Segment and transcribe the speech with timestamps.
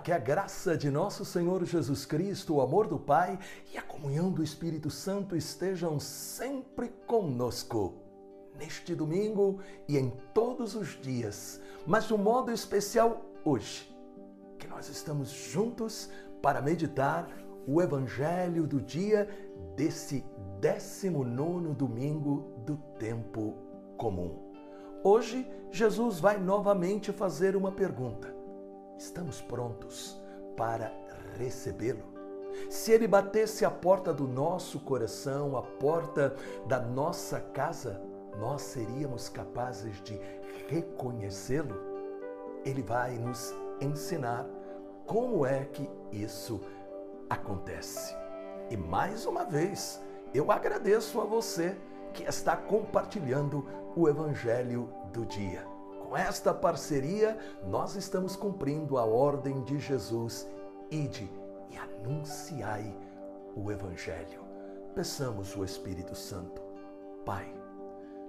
[0.00, 3.38] que a graça de nosso Senhor Jesus Cristo, o amor do Pai
[3.72, 7.94] e a comunhão do Espírito Santo estejam sempre conosco.
[8.58, 13.94] Neste domingo e em todos os dias, mas de um modo especial hoje,
[14.58, 16.10] que nós estamos juntos
[16.42, 17.28] para meditar
[17.66, 19.28] o Evangelho do dia
[19.76, 20.24] desse
[20.60, 23.54] 19 domingo do tempo
[23.96, 24.50] comum.
[25.02, 28.39] Hoje, Jesus vai novamente fazer uma pergunta
[29.00, 30.20] estamos prontos
[30.56, 30.92] para
[31.38, 32.04] recebê-lo.
[32.68, 36.36] Se ele batesse a porta do nosso coração, a porta
[36.66, 38.00] da nossa casa,
[38.38, 40.20] nós seríamos capazes de
[40.68, 41.80] reconhecê-lo?
[42.64, 44.46] Ele vai nos ensinar
[45.06, 46.60] como é que isso
[47.28, 48.14] acontece.
[48.68, 50.00] E mais uma vez,
[50.34, 51.74] eu agradeço a você
[52.12, 55.79] que está compartilhando o Evangelho do dia.
[56.10, 60.44] Com esta parceria, nós estamos cumprindo a ordem de Jesus:
[60.90, 61.30] ide
[61.70, 62.92] e anunciai
[63.54, 64.40] o Evangelho.
[64.92, 66.60] Peçamos o Espírito Santo.
[67.24, 67.54] Pai,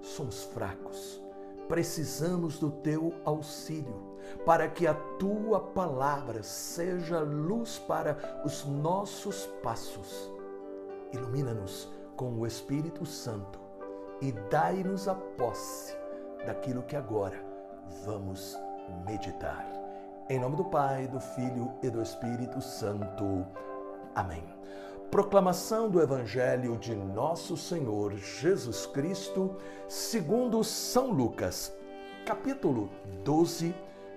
[0.00, 1.20] somos fracos,
[1.66, 10.30] precisamos do teu auxílio para que a tua palavra seja luz para os nossos passos.
[11.12, 13.58] Ilumina-nos com o Espírito Santo
[14.20, 15.96] e dai-nos a posse
[16.46, 17.50] daquilo que agora
[18.04, 18.58] vamos
[19.06, 19.66] meditar.
[20.28, 23.46] Em nome do Pai, do Filho e do Espírito Santo.
[24.14, 24.42] Amém.
[25.10, 29.56] Proclamação do Evangelho de Nosso Senhor Jesus Cristo,
[29.88, 31.72] segundo São Lucas,
[32.24, 32.88] capítulo
[33.22, 33.74] 12,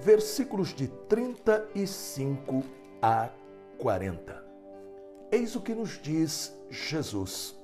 [0.00, 2.62] versículos de 35
[3.02, 3.30] a
[3.78, 4.44] 40.
[5.32, 7.56] Eis o que nos diz Jesus: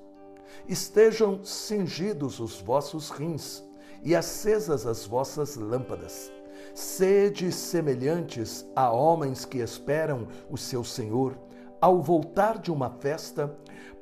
[0.67, 3.63] Estejam cingidos os vossos rins
[4.03, 6.31] e acesas as vossas lâmpadas.
[6.75, 11.37] Sede semelhantes a homens que esperam o seu Senhor
[11.79, 13.55] ao voltar de uma festa,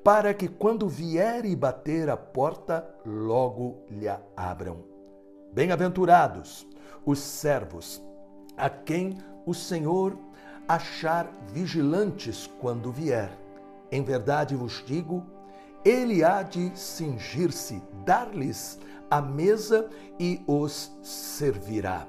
[0.04, 4.84] para que quando vier e bater a porta, logo lhe abram.
[5.54, 6.68] Bem-aventurados
[7.06, 8.02] os servos,
[8.56, 10.18] a quem o Senhor
[10.68, 13.32] achar vigilantes quando vier.
[13.92, 15.26] Em verdade vos digo,
[15.84, 18.80] ele há de cingir-se, dar-lhes
[19.12, 22.08] a mesa e os servirá.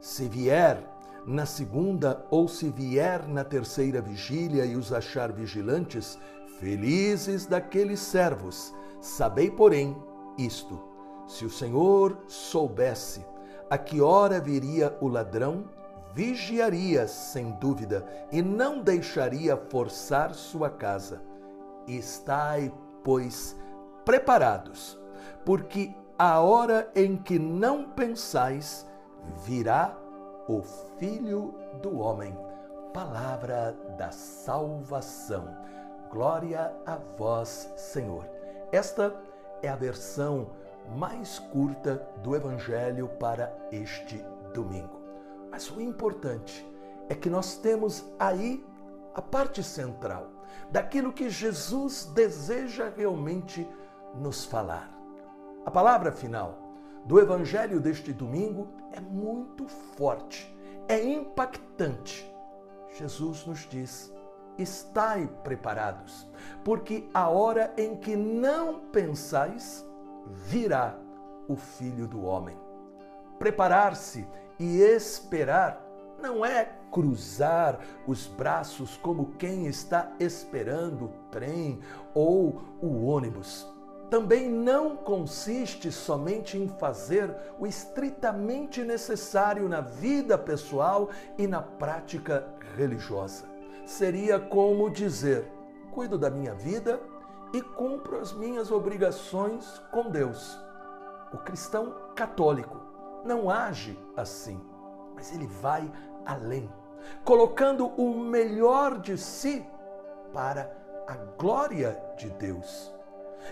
[0.00, 0.82] Se vier
[1.24, 6.18] na segunda ou se vier na terceira vigília e os achar vigilantes,
[6.58, 8.74] felizes daqueles servos.
[9.00, 9.96] Sabei, porém,
[10.36, 10.82] isto:
[11.28, 13.24] se o Senhor soubesse
[13.70, 15.68] a que hora viria o ladrão,
[16.12, 21.22] vigiaria sem dúvida e não deixaria forçar sua casa.
[21.86, 22.72] Estai,
[23.04, 23.56] pois,
[24.04, 24.98] preparados,
[25.44, 28.86] porque a hora em que não pensais,
[29.44, 29.96] virá
[30.48, 30.62] o
[30.98, 32.36] Filho do Homem.
[32.94, 35.54] Palavra da salvação.
[36.10, 38.26] Glória a vós, Senhor.
[38.72, 39.14] Esta
[39.62, 40.52] é a versão
[40.96, 44.24] mais curta do Evangelho para este
[44.54, 44.98] domingo.
[45.50, 46.66] Mas o importante
[47.10, 48.64] é que nós temos aí
[49.14, 50.30] a parte central
[50.70, 53.68] daquilo que Jesus deseja realmente
[54.14, 54.95] nos falar.
[55.66, 56.56] A palavra final
[57.04, 60.56] do evangelho deste domingo é muito forte,
[60.86, 62.32] é impactante.
[62.96, 64.14] Jesus nos diz:
[64.56, 66.30] estai preparados,
[66.64, 69.84] porque a hora em que não pensais,
[70.24, 70.96] virá
[71.48, 72.56] o Filho do Homem.
[73.36, 74.24] Preparar-se
[74.60, 75.84] e esperar
[76.22, 81.80] não é cruzar os braços como quem está esperando o trem
[82.14, 83.74] ou o ônibus
[84.10, 92.46] também não consiste somente em fazer o estritamente necessário na vida pessoal e na prática
[92.76, 93.44] religiosa.
[93.84, 95.50] Seria como dizer:
[95.90, 97.00] cuido da minha vida
[97.52, 100.58] e cumpro as minhas obrigações com Deus.
[101.32, 102.80] O cristão católico
[103.24, 104.60] não age assim,
[105.14, 105.90] mas ele vai
[106.24, 106.70] além,
[107.24, 109.66] colocando o melhor de si
[110.32, 110.70] para
[111.06, 112.95] a glória de Deus.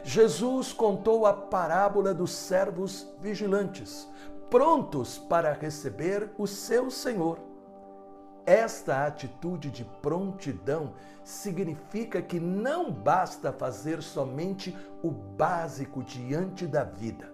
[0.02, 4.08] Jesus contou a parábola dos servos vigilantes,
[4.50, 7.38] prontos para receber o seu Senhor.
[8.46, 10.93] Esta atitude de prontidão
[11.25, 17.32] significa que não basta fazer somente o básico diante da vida.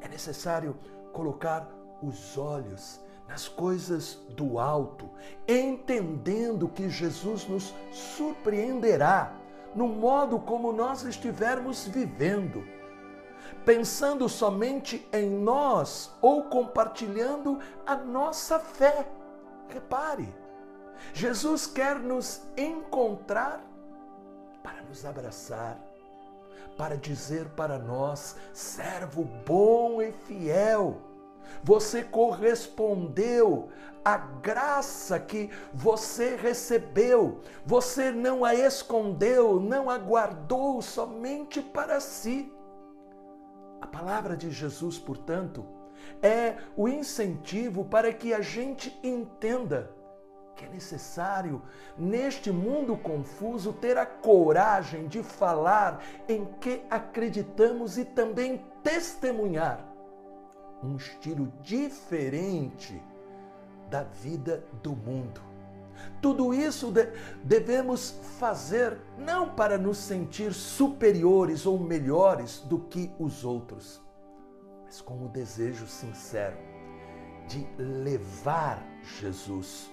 [0.00, 0.76] É necessário
[1.12, 1.68] colocar
[2.02, 5.08] os olhos nas coisas do alto,
[5.46, 9.32] entendendo que Jesus nos surpreenderá
[9.76, 12.66] no modo como nós estivermos vivendo,
[13.64, 19.06] pensando somente em nós ou compartilhando a nossa fé.
[19.68, 20.34] Repare,
[21.12, 23.62] Jesus quer nos encontrar
[24.62, 25.78] para nos abraçar,
[26.76, 31.00] para dizer para nós, servo bom e fiel,
[31.62, 33.68] você correspondeu
[34.04, 42.52] à graça que você recebeu, você não a escondeu, não a guardou somente para si.
[43.80, 45.66] A palavra de Jesus, portanto,
[46.22, 49.90] é o incentivo para que a gente entenda
[50.54, 51.60] que é necessário,
[51.98, 59.95] neste mundo confuso, ter a coragem de falar em que acreditamos e também testemunhar
[60.82, 63.02] um estilo diferente
[63.90, 65.40] da vida do mundo.
[66.20, 66.92] Tudo isso
[67.42, 74.02] devemos fazer não para nos sentir superiores ou melhores do que os outros,
[74.84, 76.56] mas com o desejo sincero
[77.48, 78.84] de levar
[79.20, 79.90] Jesus.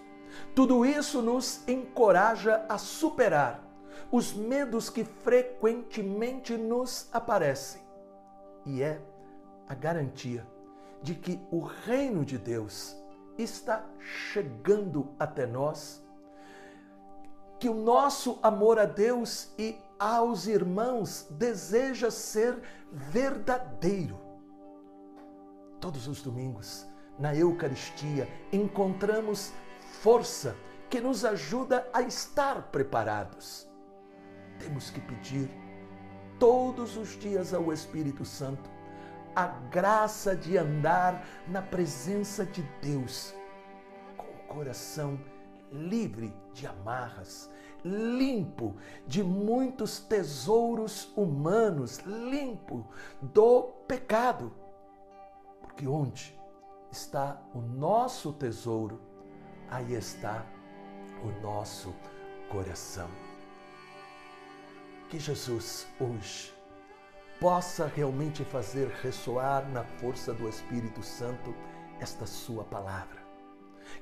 [0.55, 3.63] Tudo isso nos encoraja a superar
[4.11, 7.81] os medos que frequentemente nos aparecem
[8.65, 8.99] e é
[9.67, 10.45] a garantia
[11.03, 12.95] de que o reino de Deus
[13.37, 16.01] está chegando até nós,
[17.59, 22.61] que o nosso amor a Deus e aos irmãos deseja ser
[22.91, 24.17] verdadeiro.
[25.79, 26.87] Todos os domingos,
[27.19, 29.51] na Eucaristia, encontramos
[30.01, 30.55] força
[30.89, 33.67] que nos ajuda a estar preparados.
[34.59, 35.49] Temos que pedir
[36.39, 38.72] todos os dias ao Espírito Santo
[39.35, 43.33] a graça de andar na presença de Deus,
[44.15, 45.19] com o coração
[45.71, 47.49] livre de amarras,
[47.83, 48.75] limpo
[49.07, 52.87] de muitos tesouros humanos, limpo
[53.21, 54.53] do pecado.
[55.61, 56.39] Porque onde
[56.91, 59.01] está o nosso tesouro,
[59.69, 60.45] aí está
[61.23, 61.93] o nosso
[62.49, 63.09] coração.
[65.09, 66.53] Que Jesus hoje
[67.43, 71.53] possa realmente fazer ressoar na força do Espírito Santo
[71.99, 73.21] esta Sua palavra.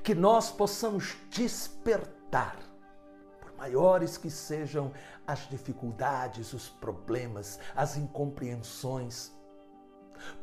[0.04, 2.60] Que nós possamos despertar,
[3.40, 4.94] por maiores que sejam
[5.26, 9.32] as dificuldades, os problemas, as incompreensões,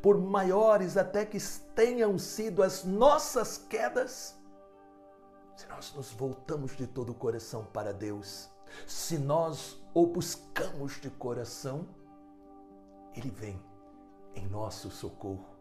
[0.03, 1.39] por maiores até que
[1.77, 4.37] tenham sido as nossas quedas,
[5.55, 8.51] se nós nos voltamos de todo o coração para Deus,
[8.89, 11.87] se nós o buscamos de coração,
[13.19, 13.61] ele vem
[14.35, 15.57] em nosso socorro.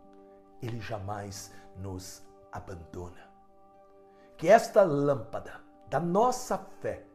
[0.61, 2.21] Ele jamais nos
[2.51, 3.29] abandona.
[4.37, 5.59] Que esta lâmpada
[5.89, 7.05] da nossa fé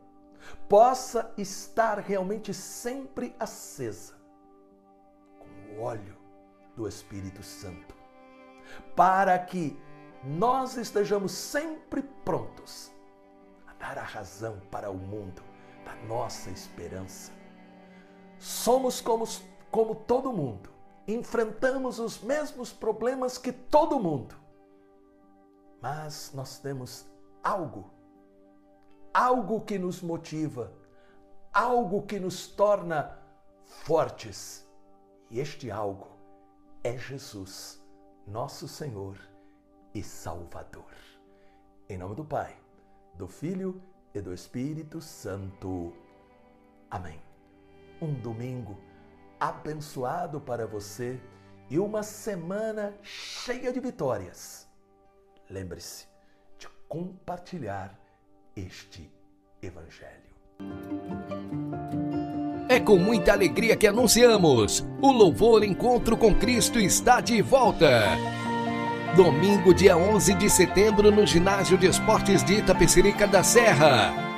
[0.68, 4.14] possa estar realmente sempre acesa
[5.38, 6.18] com o óleo
[6.74, 7.94] do Espírito Santo,
[8.96, 9.80] para que
[10.24, 12.90] nós estejamos sempre prontos
[13.68, 15.42] a dar a razão para o mundo
[15.84, 17.30] da nossa esperança.
[18.38, 19.24] Somos como
[19.72, 20.68] como todo mundo,
[21.08, 24.36] enfrentamos os mesmos problemas que todo mundo.
[25.80, 27.06] Mas nós temos
[27.42, 27.90] algo,
[29.14, 30.70] algo que nos motiva,
[31.52, 33.18] algo que nos torna
[33.64, 34.68] fortes.
[35.30, 36.08] E este algo
[36.84, 37.82] é Jesus,
[38.26, 39.18] nosso Senhor
[39.94, 40.92] e Salvador.
[41.88, 42.54] Em nome do Pai,
[43.14, 43.82] do Filho
[44.14, 45.94] e do Espírito Santo.
[46.90, 47.22] Amém.
[48.02, 48.91] Um domingo
[49.42, 51.20] abençoado para você
[51.68, 54.68] e uma semana cheia de vitórias.
[55.50, 56.06] Lembre-se
[56.56, 57.98] de compartilhar
[58.54, 59.10] este
[59.60, 60.32] Evangelho.
[62.68, 68.02] É com muita alegria que anunciamos: o Louvor Encontro com Cristo está de volta.
[69.16, 74.31] Domingo, dia 11 de setembro, no Ginásio de Esportes de Itapecerica da Serra